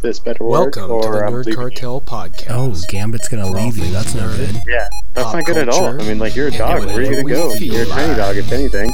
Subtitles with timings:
[0.00, 0.76] this better work.
[0.76, 1.56] Welcome to the I'm Nerd leaving you.
[1.56, 2.50] Cartel podcast.
[2.50, 3.90] Oh, Gambit's gonna leave you.
[3.90, 4.62] That's not good.
[4.64, 5.86] Yeah, that's Pop not good at all.
[5.86, 6.84] I mean, like you're a dog.
[6.86, 7.52] Where are you gonna go?
[7.54, 8.92] You're a tiny dog, if anything.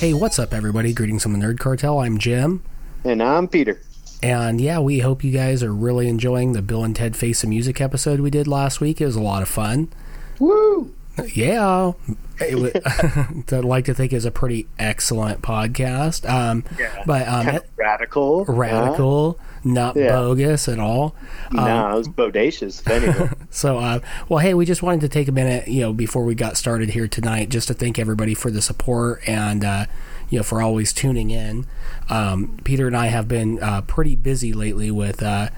[0.00, 0.92] Hey, what's up, everybody?
[0.92, 2.00] Greetings from the Nerd Cartel.
[2.00, 2.64] I'm Jim.
[3.04, 3.80] And I'm Peter.
[4.22, 7.48] And yeah, we hope you guys are really enjoying the Bill and Ted Face of
[7.48, 9.00] Music episode we did last week.
[9.00, 9.88] It was a lot of fun.
[10.38, 10.94] Woo!
[11.34, 11.92] Yeah.
[12.40, 12.72] It was,
[13.52, 16.28] I'd like to think it's a pretty excellent podcast.
[16.28, 17.02] Um, Yeah.
[17.04, 18.44] But um, Kind of radical.
[18.46, 20.08] radical, not Yeah.
[20.12, 21.14] bogus at all.
[21.50, 21.66] Huh?
[21.66, 22.80] Nah, it was bodacious.
[22.80, 23.30] If anything.
[23.50, 23.98] So, uh,
[24.30, 26.90] well, hey, we just wanted to take a minute, you know, before we got started
[26.90, 29.84] here tonight, just to thank everybody for the support and, uh,
[30.32, 31.66] you know, for always tuning in.
[32.08, 35.50] Um, Peter and I have been uh, pretty busy lately with uh,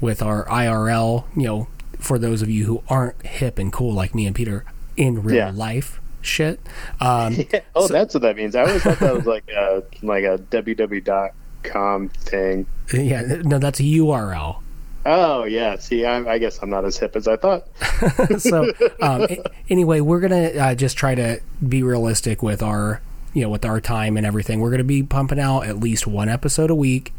[0.00, 1.24] with our IRL.
[1.36, 1.68] You know,
[1.98, 4.64] for those of you who aren't hip and cool like me and Peter
[4.96, 5.50] in real Yeah.
[5.54, 6.60] life shit.
[6.98, 7.36] Um,
[7.74, 8.56] oh, that's what that means.
[8.56, 12.66] I always thought that was like a like a www.com thing.
[12.92, 14.60] yeah, no, that's a URL.
[15.04, 15.76] Oh yeah.
[15.76, 17.66] See, I, I guess I'm not as hip as I thought.
[18.38, 19.26] so um,
[19.68, 23.00] anyway, we're gonna uh, just try to be realistic with our
[23.34, 24.60] you know with our time and everything.
[24.60, 27.12] We're gonna be pumping out at least one episode a week,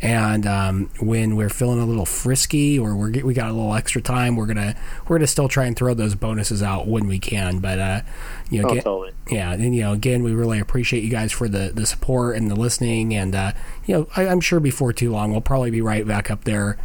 [0.00, 3.74] and um, when we're feeling a little frisky or we're get- we got a little
[3.74, 4.74] extra time, we're gonna
[5.06, 7.58] we're gonna still try and throw those bonuses out when we can.
[7.60, 8.00] But uh,
[8.50, 9.12] you know, Oh, get- totally.
[9.30, 12.50] yeah, and you know, again, we really appreciate you guys for the the support and
[12.50, 13.52] the listening, and uh,
[13.86, 16.76] you know, I, I'm sure before too long we'll probably be right back up there,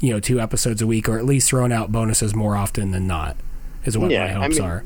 [0.00, 3.06] you know, two episodes a week, or at least throwing out bonuses more often than
[3.06, 3.36] not,
[3.84, 4.84] is what Yeah, my I hopes mean- are.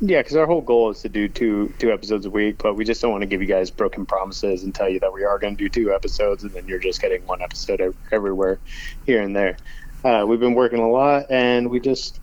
[0.00, 2.84] Yeah, because our whole goal is to do two two episodes a week, but we
[2.84, 5.38] just don't want to give you guys broken promises and tell you that we are
[5.38, 8.58] going to do two episodes, and then you're just getting one episode ev- everywhere,
[9.06, 9.56] here and there.
[10.04, 12.20] Uh, we've been working a lot, and we just,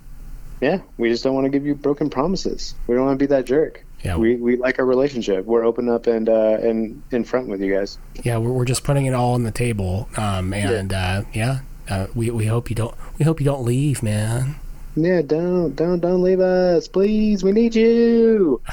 [0.61, 2.75] yeah, we just don't want to give you broken promises.
[2.87, 3.83] We don't want to be that jerk.
[4.03, 4.17] Yeah.
[4.17, 5.45] we we like our relationship.
[5.45, 7.97] We're open up and uh, and in front with you guys.
[8.23, 11.59] Yeah, we're, we're just putting it all on the table, um, and yeah, uh, yeah
[11.89, 14.55] uh, we we hope you don't we hope you don't leave, man.
[14.95, 17.43] Yeah, don't don't don't leave us, please.
[17.43, 18.61] We need you.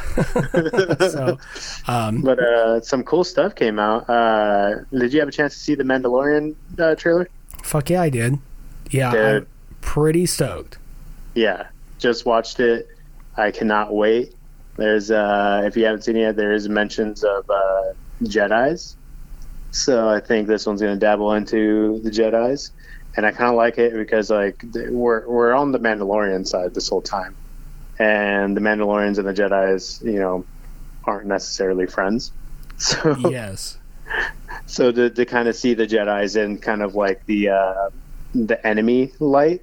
[1.12, 1.38] So,
[1.88, 4.08] um, But uh, some cool stuff came out.
[4.08, 7.28] Uh, did you have a chance to see the Mandalorian uh, trailer?
[7.62, 8.38] fuck yeah, I did.
[8.90, 9.46] Yeah, I'm
[9.80, 10.78] pretty stoked.
[11.34, 11.68] Yeah,
[11.98, 12.88] just watched it.
[13.36, 14.34] I cannot wait.
[14.76, 17.82] There's uh, if you haven't seen it yet, there is mentions of uh,
[18.22, 18.96] Jedi's.
[19.70, 22.72] So I think this one's gonna dabble into the Jedi's,
[23.16, 26.88] and I kind of like it because like we're we're on the Mandalorian side this
[26.88, 27.34] whole time,
[27.98, 30.44] and the Mandalorians and the Jedi's, you know,
[31.04, 32.32] aren't necessarily friends.
[32.78, 33.78] So Yes.
[34.66, 37.90] so to, to kind of see the Jedi's in kind of like the uh,
[38.34, 39.62] the enemy light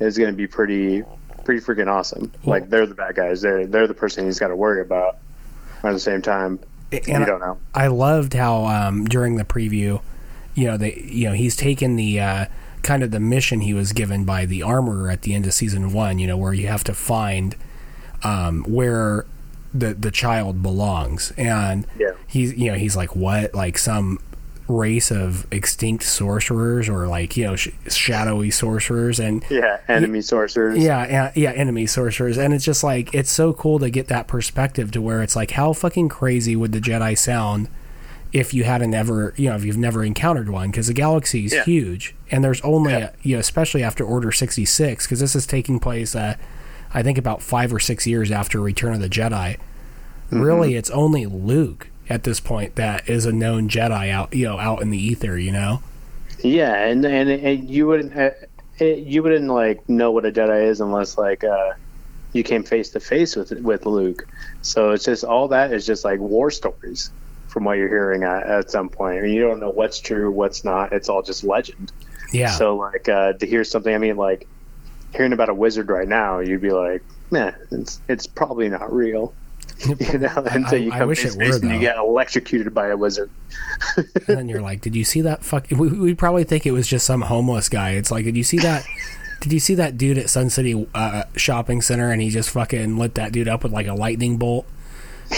[0.00, 1.04] is going to be pretty
[1.44, 2.32] pretty freaking awesome.
[2.44, 3.40] Like they're the bad guys.
[3.42, 5.18] They're they're the person he's got to worry about.
[5.84, 6.58] At the same time,
[6.90, 7.58] And you I- don't know.
[7.74, 10.00] I loved how um, during the preview,
[10.56, 12.46] you know, they you know he's taken the uh,
[12.86, 15.92] kind of the mission he was given by the armorer at the end of season
[15.92, 16.18] one.
[16.18, 17.54] You know, where you have to find
[18.22, 19.26] um, where
[19.74, 22.12] the the child belongs, and Yeah.
[22.26, 24.18] he's you know he's like what like some
[24.68, 30.76] race of extinct sorcerers or like you know sh- shadowy sorcerers and Yeah, enemy sorcerers.
[30.78, 34.26] yeah, yeah, yeah, enemy sorcerers, and it's just like it's so cool to get that
[34.26, 37.68] perspective to where it's like how fucking crazy would the Jedi sound
[38.32, 41.52] if you hadn't ever, you know, if you've never encountered one because the galaxy is
[41.54, 41.64] Yeah.
[41.64, 43.10] huge, and there's only, Yeah.
[43.22, 46.34] you know, especially after Order sixty six, because this is taking place, uh,
[46.92, 49.56] I think about five or six years after Return of the Jedi.
[49.56, 50.40] Mm-hmm.
[50.40, 54.58] Really, it's only Luke at this point that is a known Jedi out, you know,
[54.58, 55.80] out in the ether, you know.
[56.40, 58.30] Yeah, and and, and you wouldn't uh,
[58.78, 61.72] it, you wouldn't like know what a Jedi is unless like uh,
[62.32, 64.26] you came face to face with with Luke.
[64.62, 67.10] So it's just all that is just like war stories
[67.56, 69.16] from what you're hearing at, at some point.
[69.16, 70.92] I mean, you don't know what's true, what's not.
[70.92, 71.90] It's all just legend.
[72.30, 74.46] Yeah, So like uh, to hear something, I mean, like
[75.14, 79.32] hearing about a wizard right now, you'd be like, man, it's it's probably not real.
[79.86, 82.96] You know, until you I come it to were, and you get electrocuted by a
[82.96, 83.30] wizard.
[83.96, 86.86] and then you're like, "Did you see that fuck?" We, we'd probably think it was
[86.86, 87.92] just some homeless guy.
[87.92, 88.84] It's like, did you see that?
[89.40, 92.98] did you see that dude at Sun City uh, Shopping Center and he just fucking
[92.98, 94.66] lit that dude up with like a lightning bolt?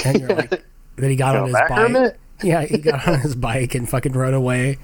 [0.04, 0.64] And you're like,
[0.98, 2.16] then he got on his bike.
[2.40, 4.78] Yeah, he got on his bike and fucking rode away.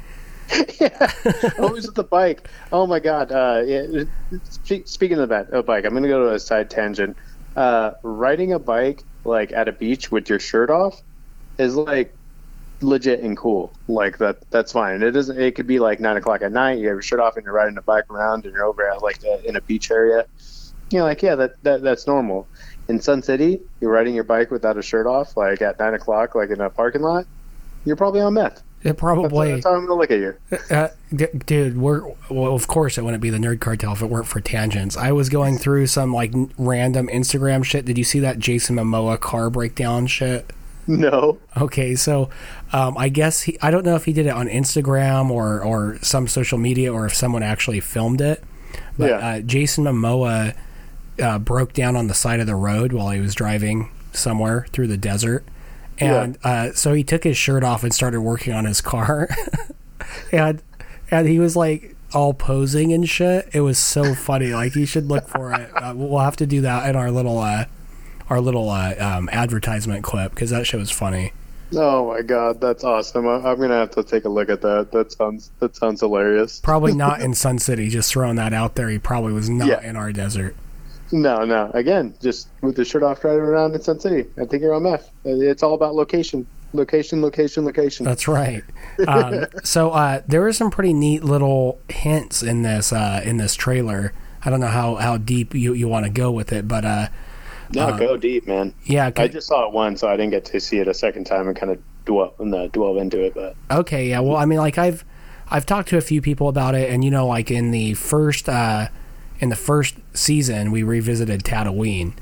[1.58, 2.48] Always with the bike.
[2.72, 3.30] Oh my god.
[3.30, 4.04] Uh, yeah,
[4.42, 7.16] spe- speaking of that, oh, bike, I'm going to go to a side tangent.
[7.56, 11.00] Uh, riding a bike like at a beach with your shirt off
[11.58, 12.14] is like
[12.80, 13.72] legit and cool.
[13.88, 15.02] Like that, that's fine.
[15.02, 15.40] It doesn't.
[15.40, 16.78] It could be like nine o'clock at night.
[16.78, 19.02] You have your shirt off and you're riding a bike around, and you're over at
[19.02, 20.26] like a, in a beach area.
[20.90, 22.46] You know, like yeah, that, that that's normal.
[22.88, 26.34] In Sun City, you're riding your bike without a shirt off, like at nine o'clock,
[26.34, 27.26] like in a parking lot.
[27.84, 28.58] You're probably on meth.
[28.82, 30.34] It That's, probably, that's how I'm gonna look at you.
[30.70, 31.78] uh, d- dude.
[31.78, 34.94] We're well, of course, it wouldn't be the Nerd Cartel if it weren't for tangents.
[34.96, 37.86] I was going through some like n- random Instagram shit.
[37.86, 40.52] Did you see that Jason Momoa car breakdown shit?
[40.86, 41.38] No.
[41.56, 42.28] Okay, so
[42.74, 45.98] um, I guess he, I don't know if he did it on Instagram or or
[46.02, 48.44] some social media or if someone actually filmed it.
[48.98, 49.16] But Yeah.
[49.16, 50.54] uh, Jason Momoa
[51.22, 54.86] uh, broke down on the side of the road while he was driving somewhere through
[54.88, 55.44] the desert,
[55.98, 59.28] and uh, so he took his shirt off and started working on his car,
[60.32, 60.62] and
[61.10, 63.48] and he was like all posing and shit.
[63.52, 64.52] It was so funny.
[64.54, 65.70] Like you should look for it.
[65.74, 67.64] Uh, we'll have to do that in our little uh,
[68.30, 71.32] our little uh, um, advertisement clip because that shit was funny.
[71.76, 73.26] Oh my god, that's awesome.
[73.26, 74.92] I, I'm gonna have to take a look at that.
[74.92, 76.60] That sounds that sounds hilarious.
[76.60, 77.88] Probably not in Sun City.
[77.88, 78.88] Just throwing that out there.
[78.88, 79.82] He probably was not Yeah.
[79.82, 80.54] in our desert.
[81.12, 81.70] No, no.
[81.74, 84.28] Again, just with the shirt off, driving around in Sun City.
[84.40, 85.10] I think you're on meth.
[85.24, 88.04] It's all about location, location, location, location.
[88.04, 88.62] That's right.
[89.08, 93.56] Um, so uh, there are some pretty neat little hints in this uh, in this
[93.56, 94.12] trailer.
[94.44, 97.08] I don't know how, how deep you, you want to go with it, but uh,
[97.72, 98.72] no, go deep, man.
[98.84, 99.10] yeah.
[99.16, 101.48] I just saw it once, so I didn't get to see it a second time
[101.48, 103.34] and kind of dwell uh, dwell into it.
[103.34, 104.20] But Okay, yeah.
[104.20, 105.04] Well, I mean, like I've
[105.48, 108.48] I've talked to a few people about it, and you know, like in the first
[108.48, 108.88] uh,
[109.40, 112.12] in the first season, we revisited Tatooine.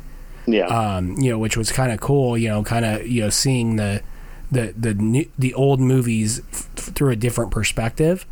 [0.46, 2.36] yeah, um, you know, which was kind of cool.
[2.36, 4.02] You know, kind of you know seeing the
[4.50, 8.26] the the new, the old movies f- through a different perspective.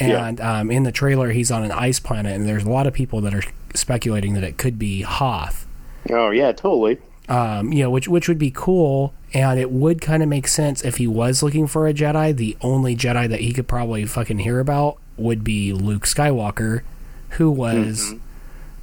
[0.00, 0.26] Yeah.
[0.26, 2.92] And um, in the trailer, he's on an ice planet, and there's a lot of
[2.92, 3.42] people that are
[3.74, 5.66] speculating that it could be Hoth.
[6.10, 6.98] oh yeah, totally.
[7.28, 10.84] Um, you know, which which would be cool, and it would kind of make sense
[10.84, 12.36] if he was looking for a Jedi.
[12.36, 16.82] The only Jedi that he could probably fucking hear about would be Luke Skywalker,
[17.30, 18.14] who was,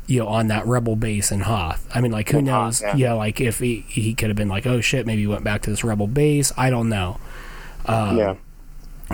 [0.08, 1.88] you know, on that rebel base in Hoth.
[1.94, 2.82] I mean, like, who In Hoth, knows?
[2.82, 2.96] yeah.
[2.96, 3.14] yeah.
[3.14, 5.70] like if he he could have been like, oh shit, maybe he went back to
[5.70, 6.52] this rebel base.
[6.58, 7.20] I don't know.
[7.86, 8.36] Um, yeah,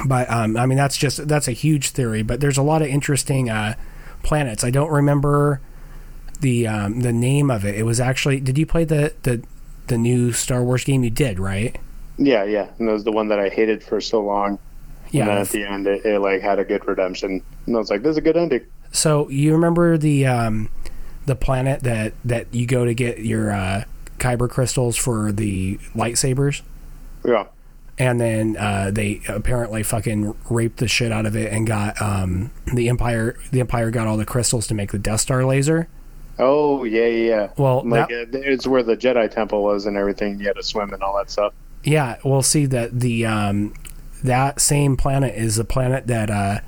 [0.05, 2.21] But um, I mean, that's just that's a huge theory.
[2.23, 3.75] But there's a lot of interesting uh,
[4.23, 4.63] planets.
[4.63, 5.61] I don't remember
[6.41, 7.75] the um, the name of it.
[7.75, 8.39] It was actually.
[8.39, 9.43] Did you play the the
[9.87, 11.03] the new Star Wars game?
[11.03, 11.75] You did, right?
[12.17, 12.69] yeah, yeah.
[12.79, 14.59] And that was the one that I hated for so long.
[15.11, 15.21] Yeah.
[15.21, 17.41] And then at the end, it, it like had a good redemption.
[17.65, 20.69] And I was like, "This is a good ending." So you remember the um,
[21.25, 23.83] the planet that that you go to get your uh,
[24.17, 26.61] kyber crystals for the lightsabers?
[27.25, 27.47] Yeah,
[27.97, 32.51] and then uh, they apparently fucking raped the shit out of it and got um,
[32.73, 33.37] the empire.
[33.51, 35.87] The empire got all the crystals to make the Death Star laser.
[36.39, 37.27] Oh yeah, yeah.
[37.27, 37.49] yeah.
[37.57, 40.39] Well, like that- uh, it's where the Jedi Temple was and everything.
[40.39, 41.53] You had to swim and all that stuff.
[41.83, 43.73] Yeah, we'll see that the um,
[44.23, 46.59] that same planet is the planet that uh,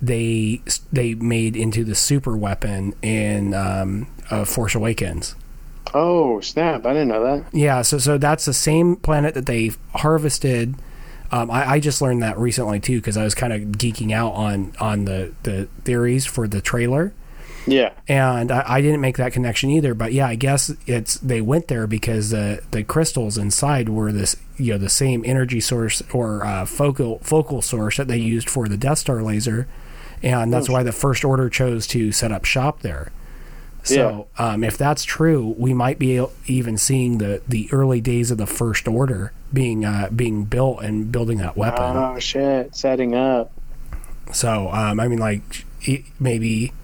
[0.00, 0.62] they
[0.92, 5.34] they made into the super weapon in um, uh, Force Awakens.
[5.94, 6.84] Oh snap!
[6.84, 7.54] I didn't know that.
[7.54, 10.74] Yeah, so so that's the same planet that they harvested.
[11.30, 14.32] Um, I, I just learned that recently too because I was kind of geeking out
[14.32, 17.12] on on the the theories for the trailer.
[17.66, 19.94] Yeah, and I, I didn't make that connection either.
[19.94, 24.36] But yeah, I guess it's they went there because the the crystals inside were this
[24.56, 28.68] you know the same energy source or uh, focal focal source that they used for
[28.68, 29.66] the Death Star laser,
[30.22, 33.12] and that's why the First Order chose to set up shop there.
[33.84, 38.36] So um, if that's true, we might be even seeing the, the early days of
[38.36, 41.96] the First Order being uh, being built and building that weapon.
[41.96, 42.76] Oh shit!
[42.76, 43.50] Setting up.
[44.30, 45.64] So, um, I mean, like,
[46.20, 46.74] maybe,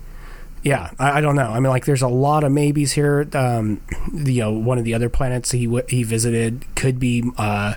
[0.63, 1.51] yeah, I, I don't know.
[1.51, 3.29] I mean, like, there's a lot of maybes here.
[3.35, 7.23] Um, the, you know, one of the other planets he w- he visited could be,
[7.37, 7.75] uh,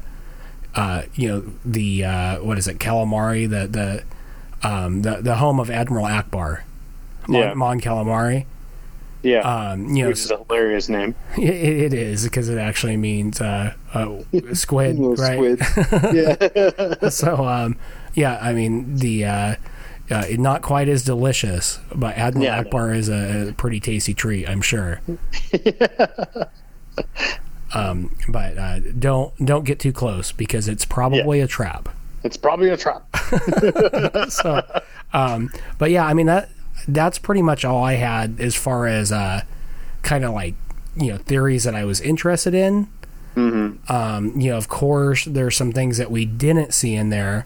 [0.74, 4.04] uh, you know, the uh, what is it, Calamari, the the
[4.64, 6.62] um, the the home of Admiral Ackbar,
[7.28, 7.54] Mon, Yeah.
[7.54, 8.46] Mon Calamari.
[9.24, 9.40] Yeah,
[9.72, 11.16] Um, you know, which is a hilarious name.
[11.38, 14.20] it, it is because it actually means uh, uh,
[14.54, 15.60] squid, right?
[15.60, 15.60] squid.
[16.14, 17.10] yeah.
[17.10, 17.78] so um,
[18.14, 19.56] yeah, I mean the uh,
[20.12, 22.64] uh, not quite as delicious, but Admiral Yeah.
[22.64, 25.02] Ackbar is a, a pretty tasty treat, I'm sure.
[27.74, 31.90] um, but uh, don't don't get too close because it's probably a trap.
[32.28, 33.04] It's probably a trap.
[34.30, 34.62] so,
[35.14, 36.50] um, but yeah, I mean that
[36.88, 39.42] that's pretty much all I had as far as uh,
[40.04, 40.56] kind of like
[40.96, 42.88] you know theories that I was interested in.
[43.36, 43.92] Mm-hmm.
[43.92, 47.46] Um, you know, of course, there's some things that we didn't see in there,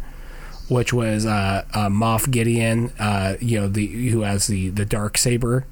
[0.67, 2.91] which was uh, uh, Moff Gideon.
[2.97, 5.65] Uh, you know, the who has the the dark saber.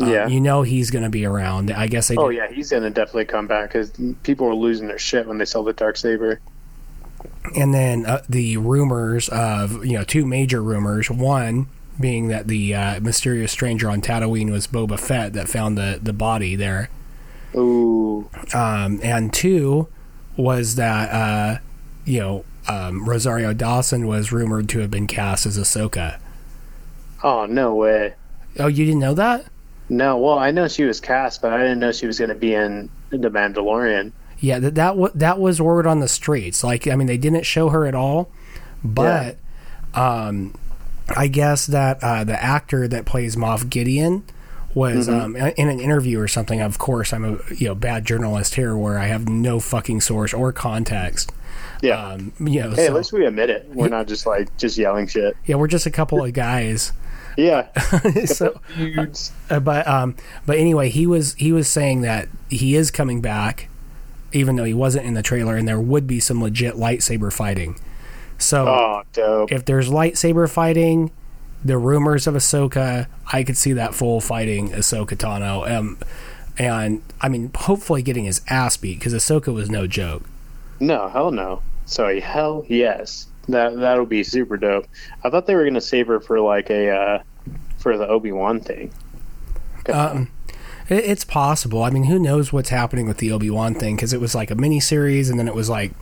[0.00, 0.26] Um, Yeah.
[0.28, 1.70] you know he's going to be around.
[1.70, 2.16] I guess they.
[2.16, 3.92] Oh did- yeah, he's gonna definitely come back because
[4.24, 6.40] people were losing their shit when they saw the dark saber.
[7.56, 11.10] And then uh, the rumors of you know two major rumors.
[11.10, 11.66] One
[12.00, 16.12] being that the uh, mysterious stranger on Tatooine was Boba Fett that found the the
[16.12, 16.90] body there,
[17.54, 18.28] Ooh.
[18.54, 19.88] um, and two
[20.36, 21.58] was that uh,
[22.04, 26.20] you know um, Rosario Dawson was rumored to have been cast as Ahsoka.
[27.22, 28.14] Oh no way.
[28.58, 29.46] Oh, you didn't know that?
[29.88, 32.34] No, well, I know she was cast, but I didn't know she was going to
[32.34, 34.12] be in The Mandalorian.
[34.40, 36.64] Yeah, that that wa- that was word on the streets.
[36.64, 38.30] Like, I mean, they didn't show her at all,
[38.82, 39.36] but
[39.94, 40.54] um,
[41.14, 44.24] I guess that uh, the actor that plays Moff Gideon
[44.74, 46.60] was um, in an interview or something.
[46.60, 50.32] Of course, I'm a you know bad journalist here, where I have no fucking source
[50.32, 51.32] or context.
[51.82, 52.02] Yeah.
[52.12, 53.68] Um, you know, hey, so- at least we admit it.
[53.72, 55.36] We're not just like just yelling shit.
[55.46, 56.92] yeah, we're just a couple of guys.
[57.36, 57.68] Yeah.
[58.26, 58.60] so,
[59.48, 60.16] Uh, but um,
[60.46, 63.68] but anyway, he was he was saying that he is coming back,
[64.32, 67.78] even though he wasn't in the trailer, and there would be some legit lightsaber fighting.
[68.38, 69.52] So Oh, dope.
[69.52, 71.10] if there's lightsaber fighting,
[71.64, 75.70] the rumors of Ahsoka, I could see that full fighting Ahsoka Tano.
[75.70, 75.98] Um,
[76.56, 80.22] and I mean, hopefully getting his ass beat because Ahsoka was no joke.
[80.78, 81.60] No, hell no.
[81.84, 83.26] Sorry, hell yes.
[83.48, 84.86] That that'll be super dope.
[85.24, 87.22] I thought they were gonna save her for like a uh,
[87.78, 88.92] for the Obi Wan thing.
[89.92, 90.28] Um,
[90.90, 91.82] it, it's possible.
[91.82, 93.96] I mean, who knows what's happening with the Obi Wan thing?
[93.96, 95.92] Because it was like a mini series, and then it was like,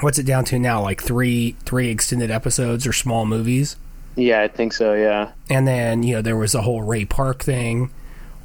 [0.00, 0.82] what's it down to now?
[0.82, 3.76] Like three three extended episodes or small movies.
[4.16, 4.94] yeah, I think so.
[4.94, 5.32] Yeah.
[5.50, 7.90] And then you know there was the whole Ray Park thing,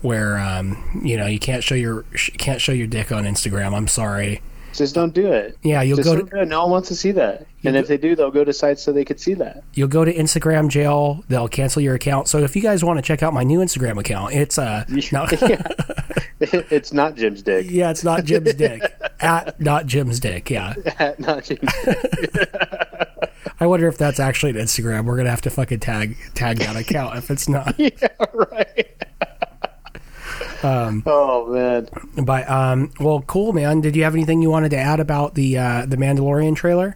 [0.01, 3.73] where um, you know you can't show your sh- can't show your dick on Instagram.
[3.73, 4.41] I'm sorry.
[4.73, 5.57] Just don't do it.
[5.63, 6.45] Yeah, you'll Just go to do.
[6.45, 7.45] No one wants to see that.
[7.63, 9.63] And if they do, they'll go to sites so they could see that.
[9.73, 11.23] you'll go to Instagram jail.
[11.29, 12.27] They'll cancel your account.
[12.27, 15.25] So if you guys want to check out my new Instagram account, it's uh no,
[16.39, 17.67] it's not Jim's dick.
[17.69, 18.81] yeah, it's not Jim's dick
[19.21, 20.49] at not Jim's dick.
[20.49, 22.49] Yeah, At not Jim's dick.
[23.59, 25.05] I wonder if that's actually an Instagram.
[25.05, 27.79] We're gonna have to fucking tag tag that account if it's not.
[27.79, 27.89] yeah,
[28.33, 28.92] right.
[30.63, 31.89] Um, oh man.
[32.25, 33.81] but um, well, cool, man.
[33.81, 36.95] Did you have anything you wanted to add about the uh, the Mandalorian trailer?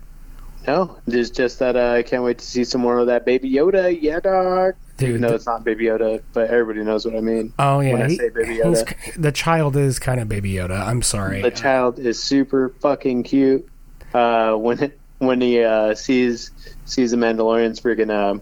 [0.68, 3.50] No, just just that uh, I can't wait to see some more of that Baby
[3.52, 3.98] Yoda.
[4.02, 4.74] Yeah, dog.
[4.98, 7.54] Dude, Even though the- it's not Baby Yoda, but everybody knows what I mean.
[7.60, 9.22] Oh yeah, when I say Baby he's- Yoda.
[9.22, 10.80] the child is kind of Baby Yoda.
[10.86, 11.42] I'm sorry.
[11.42, 13.68] The child is super fucking cute.
[14.14, 16.52] Uh, when when he uh, sees
[16.86, 18.42] sees the Mandalorian's freaking um,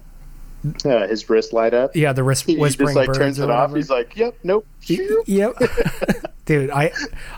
[0.85, 3.73] uh, his wrist light up, yeah, the wrist he whispering just like turns it off.
[3.73, 5.53] He's like, "Yep, nope." Yep.
[6.45, 6.91] Dude, I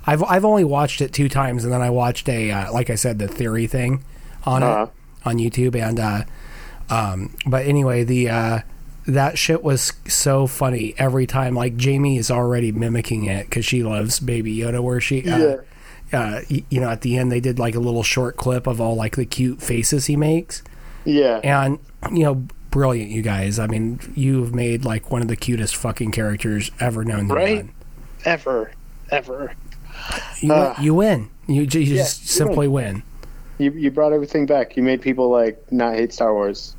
[0.06, 2.96] I've I've only watched it two times and then I watched a uh, like I
[2.96, 4.04] said the theory thing
[4.46, 4.88] on Uh-huh.
[4.88, 6.24] it on YouTube and uh
[6.90, 8.60] um but anyway, the uh
[9.06, 13.82] that shit was so funny every time like Jamie is already mimicking it cuz she
[13.84, 15.56] loves baby Yoda where she uh,
[16.12, 16.20] Yeah.
[16.20, 18.96] uh you know at the end they did like a little short clip of all
[18.96, 20.62] like the cute faces he makes
[21.06, 21.80] Yeah, and
[22.12, 23.60] you know brilliant you guys.
[23.60, 27.66] I mean, you've made like one of the cutest fucking characters ever known to Right?
[27.66, 27.72] man.
[28.26, 28.72] ever,
[29.12, 29.54] ever.
[30.42, 31.30] You, Uh, you win.
[31.48, 33.04] You, you yeah, just you simply win.
[33.58, 34.78] You you brought everything back.
[34.78, 36.76] You made people like not hate Star Wars.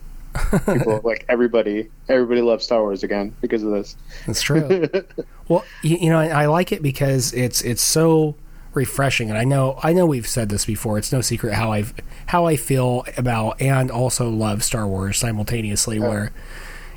[0.66, 3.96] People like everybody everybody loves Star Wars again because of this.
[4.26, 4.88] That's true.
[5.48, 8.36] well, you, you know, I, I like it because it's it's so
[8.78, 10.96] refreshing, and I know I know we've said this before.
[10.98, 11.84] It's no secret how I
[12.26, 15.98] how I feel about and also love Star Wars simultaneously.
[15.98, 16.32] Where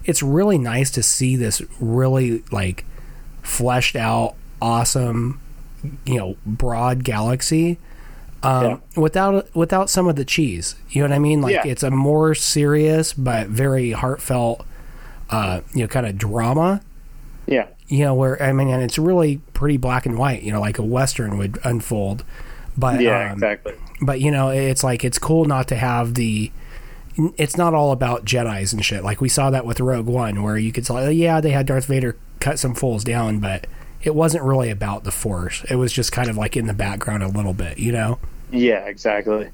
[0.05, 2.85] it's really nice to see this really like
[3.41, 5.39] fleshed out, awesome,
[6.05, 7.77] you know, broad galaxy.
[8.43, 11.41] Um, without without some of the cheese, you know what I mean?
[11.41, 11.67] Like Yeah.
[11.67, 14.65] it's a more serious but very heartfelt,
[15.29, 16.81] uh, you know, kind of drama
[17.45, 17.67] Yeah.
[17.91, 20.79] You know where i mean and it's really pretty black and white you know like
[20.79, 22.23] a western would unfold
[22.77, 23.73] but Yeah, um, exactly.
[24.01, 26.51] but you know it's like it's cool not to have the
[27.37, 30.57] it's not all about jedis and shit like we saw that with rogue one where
[30.57, 33.67] you could say oh, yeah they had darth vader cut some fools down but
[34.01, 37.21] it wasn't really about the force it was just kind of like in the background
[37.21, 38.17] a little bit you know
[38.51, 39.49] Yeah, exactly.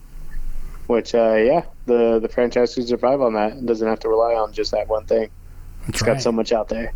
[0.87, 3.53] Which uh yeah, the the franchise could survive on that.
[3.57, 5.29] It doesn't have to rely on just that one thing.
[5.85, 6.93] That's It's got so much out there.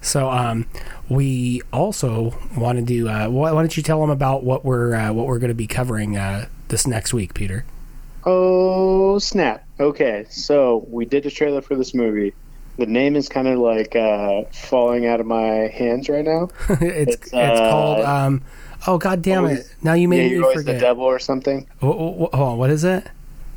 [0.00, 0.66] So, um,
[1.08, 2.94] we also wanted to.
[3.04, 5.48] Do uh, why, why don't you tell them about what we're uh, what we're going
[5.48, 7.64] to be covering uh, this next week, Peter?
[8.24, 9.66] Oh snap!
[9.80, 12.34] Okay, so we did a trailer for this movie.
[12.76, 16.48] The name is kind of like uh, falling out of my hands right now.
[16.68, 18.00] it's It's, it's, uh, called.
[18.04, 18.42] Um,
[18.86, 19.74] oh God damn it!
[19.82, 20.74] Now you yeah, made you're me always forget.
[20.76, 21.66] the devil or something.
[21.80, 23.06] Hold on, what is it?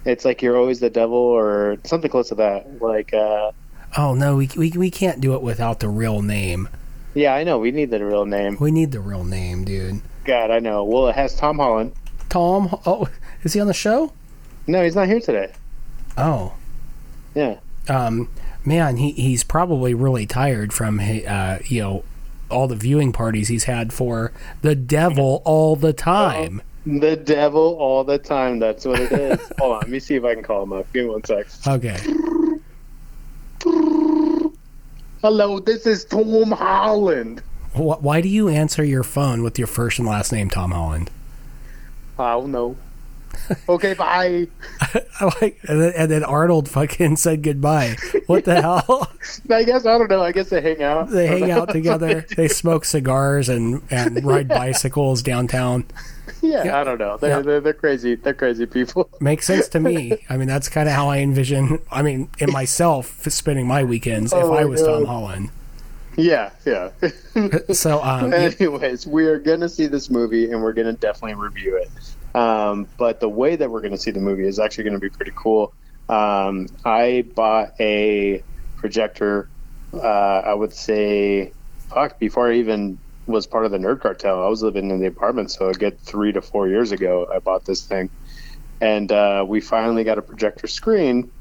[0.05, 2.81] It's like you're always the devil or something close to that.
[2.81, 3.51] Like, uh,
[3.97, 6.69] Oh no, we, we we can't do it without the real name.
[7.13, 8.57] yeah, I know we need the real name.
[8.59, 10.01] We need the real name, dude.
[10.23, 10.83] God, I know.
[10.83, 11.93] Well, it has Tom Holland.
[12.29, 12.79] Tom.
[12.85, 13.07] Oh,
[13.43, 14.13] is he on the show?
[14.67, 15.51] No, he's not here today.
[16.17, 16.53] Oh,
[17.35, 17.57] Yeah.
[17.89, 18.29] um,
[18.63, 22.03] man, he he's probably really tired from uh, you know
[22.49, 24.31] all the viewing parties he's had for
[24.61, 26.61] the devil all the time.
[26.85, 28.59] The devil all the time.
[28.59, 29.39] That's what it is.
[29.59, 29.79] Hold on.
[29.81, 30.91] Let me see if I can call him up.
[30.93, 31.45] Give me one sec.
[31.67, 31.97] Okay.
[35.21, 37.43] Hello, this is Tom Holland.
[37.73, 41.11] Why do you answer your phone with your first and last name, Tom Holland?
[42.17, 42.75] I don't know.
[43.69, 44.47] Okay, bye.
[44.81, 47.97] I like, and then, and then Arnold fucking said goodbye.
[48.25, 49.11] What the hell?
[49.49, 50.23] I guess I don't know.
[50.23, 51.09] I guess they hang out.
[51.09, 52.25] They hang out together.
[52.35, 55.85] They smoke cigars and and ride bicycles downtown.
[56.41, 56.79] Yeah, Yeah.
[56.81, 57.17] I don't know.
[57.17, 57.39] They're, Yeah.
[57.41, 58.15] they're they're crazy.
[58.15, 59.09] They're crazy people.
[59.19, 60.25] Makes sense to me.
[60.29, 61.79] I mean, that's kind of how I envision.
[61.91, 65.51] I mean, in myself spending my weekends if Oh I my was Tom Holland.
[66.17, 66.89] Yeah, yeah.
[67.71, 71.89] So, um, Anyways, we are gonna see this movie and we're gonna definitely review it.
[72.35, 75.31] Um, but the way that we're gonna see the movie is actually gonna be pretty
[75.35, 75.73] cool.
[76.09, 78.43] Um, I bought a
[78.77, 79.47] projector.
[79.93, 79.99] Uh,
[80.45, 81.53] I would say,
[81.89, 82.97] fuck, before I even
[83.27, 85.99] was part of the Nerd Cartel, I was living in the apartment, so a good
[85.99, 88.09] three to four years ago, I bought this thing,
[88.81, 91.31] and uh, we finally got a projector screen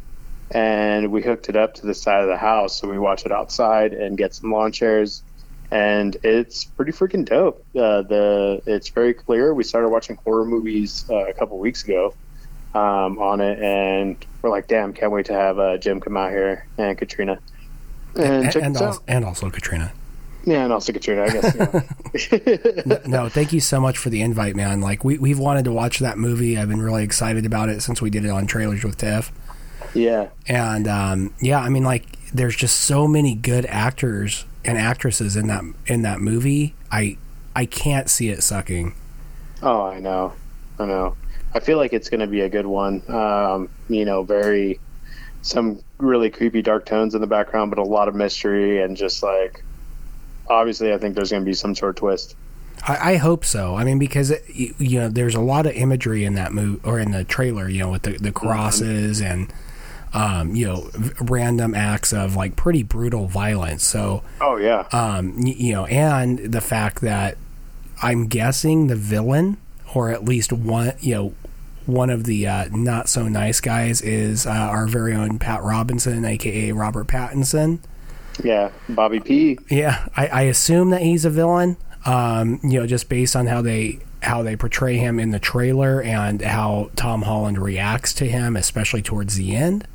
[0.51, 3.33] and we hooked it up to the side of the house so we watch it
[3.33, 5.23] outside and get some lawn chairs.
[5.71, 7.65] And it's pretty freaking dope.
[7.77, 9.55] Uh, the it's very clear.
[9.55, 12.15] We started watching horror movies uh, a couple weeks ago
[12.75, 16.31] um, on it and we're like damn can't wait to have uh, jim come out
[16.31, 17.39] here and katrina.
[18.17, 19.93] And, and, and, also, and also Katrina.
[20.45, 22.99] Yeah and also katrina i guess yeah.
[23.07, 24.81] No, thank you so much for the invite, man.
[24.81, 26.59] Like we we've wanted to watch that movie.
[26.59, 29.31] I've been really excited about it since we did it on trailers with Tiff.
[29.95, 35.37] yeah And um, yeah, I mean, like there's just so many good actors and actresses
[35.37, 36.75] in that in that movie.
[36.91, 37.17] I
[37.55, 38.95] I can't see it sucking.
[39.63, 40.33] Oh, I know,
[40.79, 41.17] I know.
[41.55, 43.03] I feel like it's going to be a good one.
[43.09, 44.81] Um, you know, very
[45.43, 49.23] some really creepy dark tones in the background, but a lot of mystery and just
[49.23, 49.65] like
[50.51, 52.37] obviously, I think there's going to be some sort of twist.
[52.87, 53.77] I, I hope so.
[53.77, 56.99] I mean, because it, you, know, there's a lot of imagery in that movie or
[56.99, 57.69] in the trailer.
[57.69, 59.53] You know, with the the crosses and
[60.13, 63.85] um, you know, v- random acts of like pretty brutal violence.
[63.85, 67.37] So Oh yeah, um, you know, and the fact that
[68.03, 69.59] I'm guessing the villain,
[69.95, 71.35] or at least one, you know,
[71.87, 76.25] one of the uh, not so nice guys is uh, our very own Pat Robinson,
[76.25, 77.81] aka Robert Pattinson.
[78.45, 78.71] Yeah.
[78.89, 79.59] Bobby P.
[79.71, 81.77] Yeah, I, I assume that he's a villain.
[82.05, 86.03] Um, you know, just based on how they how they portray him in the trailer
[86.03, 89.87] and how Tom Holland reacts to him, especially towards the end.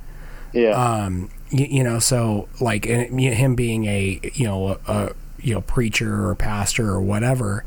[0.53, 5.13] Yeah, Um, you, you know, so like and him being a you know a, a
[5.39, 7.65] you know preacher or pastor or whatever.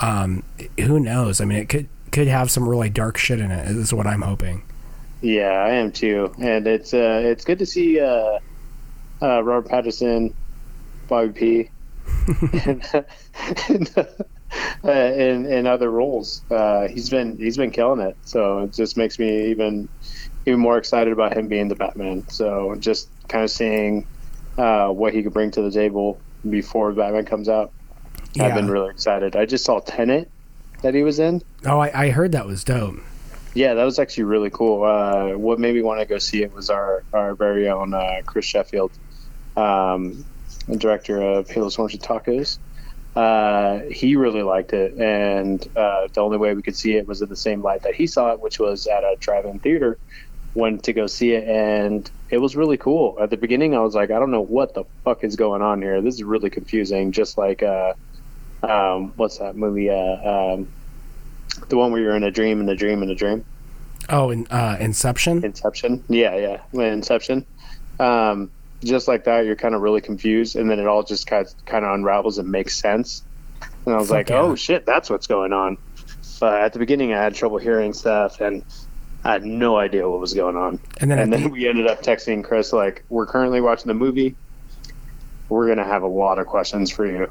[0.00, 0.42] Um,
[0.78, 1.40] who knows?
[1.40, 3.68] I mean, it could could have some really dark shit in it.
[3.68, 4.62] Is what I'm hoping.
[5.20, 5.50] yeah.
[5.50, 8.38] I am too, and it's uh, it's good to see uh,
[9.24, 10.34] uh, Robert Pattinson,
[11.08, 11.70] Bobby P.
[12.64, 12.84] and,
[13.68, 14.06] and,
[14.84, 16.42] uh, in in other roles.
[16.50, 18.16] Uh, he's been he's been killing it.
[18.24, 19.88] So it just makes me even
[20.46, 22.28] even more excited about him being the Batman.
[22.28, 24.06] So just kind of seeing
[24.58, 27.72] uh, what he could bring to the table before Batman comes out.
[28.38, 29.36] I've been really excited.
[29.36, 30.28] I just saw Tenet
[30.82, 31.40] that he was in.
[31.64, 32.96] Oh, I, I heard that was dope.
[33.54, 34.82] Yeah, that was actually really cool.
[34.82, 38.22] Uh, what made me want to go see it was our, our very own uh,
[38.26, 38.90] Chris Sheffield,
[39.56, 40.24] um,
[40.68, 42.58] the director of Halo Orange and Tacos.
[43.16, 47.22] Uh, he really liked it, and uh, the only way we could see it was
[47.22, 49.98] in the same light that he saw it, which was at a drive-in theater.
[50.54, 53.16] Went to go see it, and it was really cool.
[53.20, 55.80] At the beginning, I was like, I don't know what the fuck is going on
[55.82, 56.00] here.
[56.00, 57.12] This is really confusing.
[57.12, 57.94] Just like, uh,
[58.62, 59.90] um, what's that movie?
[59.90, 60.68] Uh, um,
[61.68, 63.44] the one where you're in a dream, and a dream, and a dream.
[64.08, 65.44] Oh, in uh, Inception.
[65.44, 66.02] Inception.
[66.08, 66.36] Yeah,
[66.72, 67.46] yeah, Inception.
[68.00, 68.50] Um,
[68.84, 71.64] just like that, you're kind of really confused, and then it all just kind of,
[71.66, 73.22] kind of unravels and makes sense.
[73.86, 74.50] And I was Fuck like, oh, yeah.
[74.50, 75.78] "Oh shit, that's what's going on."
[76.40, 78.64] But at the beginning, I had trouble hearing stuff, and
[79.24, 80.78] I had no idea what was going on.
[81.00, 83.94] And then And then the, we ended up texting Chris like, "We're currently watching the
[83.94, 84.36] movie.
[85.48, 87.30] We're gonna have a lot of questions for you."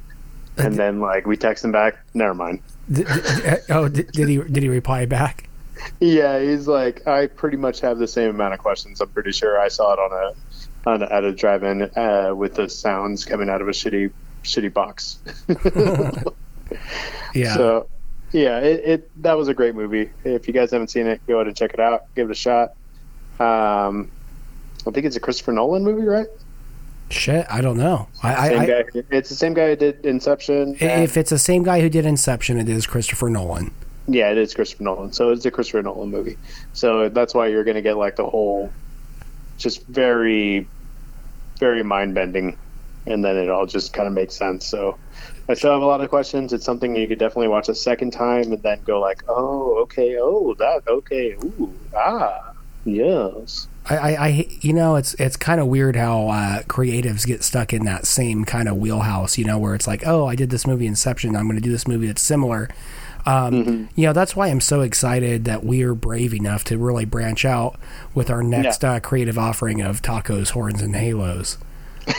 [0.58, 2.62] Uh, and then like we text him back, "Never mind."
[2.92, 5.50] d- uh, oh, did, did he did he reply back?
[6.00, 9.02] Yeah, he's like, I pretty much have the same amount of questions.
[9.02, 10.53] I'm pretty sure I saw it on a,
[10.86, 14.12] on at a drive-in uh, with the sounds coming out of a shitty,
[14.43, 15.19] shitty box.
[17.34, 17.56] Yeah.
[17.56, 17.88] So,
[18.32, 20.10] yeah, it, it that was a great movie.
[20.24, 22.13] If you guys haven't seen it, go ahead and check it out.
[22.15, 22.76] Give it a shot.
[23.39, 24.12] Um,
[24.88, 26.28] I think it's a Christopher Nolan movie, right?
[27.10, 28.08] Shit, I don't know.
[28.24, 28.84] I, I, I.
[29.12, 30.78] It's the same guy who did Inception.
[30.80, 33.72] if it's the same guy who did Inception, it is Christopher Nolan.
[34.08, 35.13] Yeah, it is Christopher Nolan.
[35.13, 36.38] So it's a Christopher Nolan movie.
[36.74, 38.72] So that's why you're going to get like the whole,
[39.63, 40.67] just very,
[41.60, 42.58] very mind bending,
[43.08, 44.67] and then it all just kind of makes sense.
[44.67, 44.97] So
[45.49, 46.54] I still have a lot of questions.
[46.54, 50.17] It's something you could definitely watch a second time and then go like, oh, okay,
[50.19, 52.54] oh, that, okay, ooh, ah,
[52.86, 53.67] yes.
[53.89, 57.84] I, I, you know, it's it's kind of weird how uh, creatives get stuck in
[57.84, 59.38] that same kind of wheelhouse.
[59.38, 61.36] You know, where it's like, oh, I did this movie Inception.
[61.36, 62.69] I'm going to do this movie that's similar.
[63.25, 63.86] Um, Mm-hmm.
[63.99, 67.45] You know, that's why I'm so excited that we are brave enough to really branch
[67.45, 67.79] out
[68.13, 71.57] with our next uh, creative offering of tacos, horns, and halos.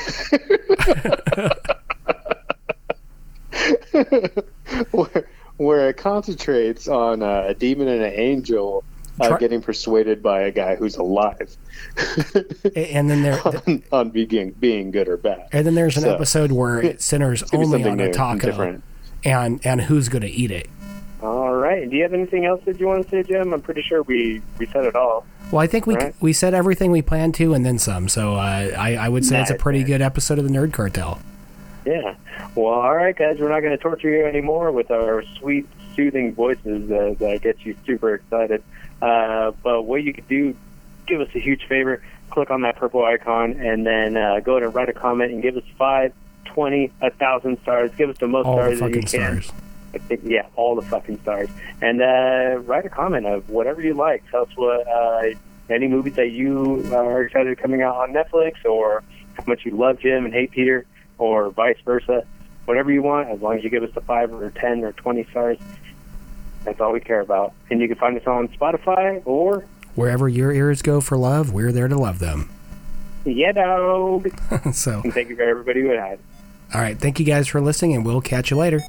[4.90, 8.84] where, where it concentrates on uh, a demon and an angel
[9.20, 11.56] uh, Try- getting persuaded by a guy who's alive
[12.74, 15.48] And then there, on, on being being good or bad.
[15.52, 18.12] and then there's an So, episode where it centers It's gonna be only on a
[18.12, 18.82] taco different.
[19.24, 20.68] and and who's going to eat it.
[21.24, 21.88] All right.
[21.88, 23.52] Do you have anything else that you want to say, Jim?
[23.54, 25.24] I'm pretty sure we we said it all.
[25.50, 26.14] Well, I think we Right.
[26.20, 28.08] we said everything we planned to and then some.
[28.08, 31.20] So uh, I I would say it's a pretty good episode of the Nerd Cartel.
[31.86, 32.14] Yeah.
[32.54, 33.38] Well, all right, guys.
[33.38, 37.64] We're not going to torture you anymore with our sweet, soothing voices that, that get
[37.64, 38.62] you super excited.
[39.02, 40.54] Uh, but what you could do,
[41.06, 42.02] give us a huge favor.
[42.30, 45.56] Click on that purple icon and then uh, go and write a comment and give
[45.56, 46.12] us five,
[46.46, 47.90] twenty, a thousand stars.
[47.96, 49.06] Give us the most All the stars that you can.
[49.42, 49.52] stars.
[49.94, 51.48] I think, yeah, all the fucking stars.
[51.80, 54.28] And uh, write a comment of whatever you like.
[54.30, 55.22] Tell us what uh,
[55.70, 59.02] any movies that you are excited coming out on Netflix, or
[59.34, 60.86] how much you love Jim and hate Peter,
[61.18, 62.26] or vice versa.
[62.66, 65.24] Whatever you want, as long as you give us the five or ten or twenty
[65.30, 65.58] stars.
[66.64, 67.52] That's all we care about.
[67.70, 71.72] And you can find us on Spotify or Wherever your ears go for love, we're
[71.72, 72.48] there to love them.
[73.26, 74.28] Yeah Dog.
[74.72, 76.18] so, And thank you for everybody who had.
[76.74, 78.80] all right, thank you guys for listening, and we'll catch you later.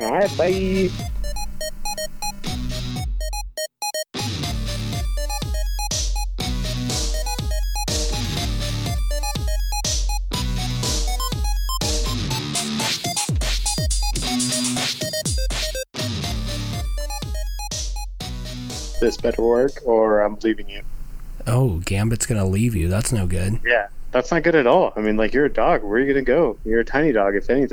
[0.00, 0.90] All right, bye.
[19.00, 20.82] This better work, or I'm leaving you.
[21.46, 22.88] Oh, Gambit's gonna leave you.
[22.88, 23.60] That's no good.
[23.64, 24.92] Yeah, that's not good at all.
[24.96, 25.82] I mean, like you're a dog.
[25.82, 26.56] Where are you gonna go?
[26.64, 27.68] You're a tiny dog, if anything.